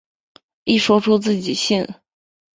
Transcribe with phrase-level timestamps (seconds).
[0.63, 1.87] 一说出自己姓。